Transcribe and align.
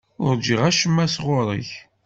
Ur 0.25 0.31
ṛjiɣ 0.37 0.61
acemma 0.69 1.05
sɣur-k. 1.15 1.69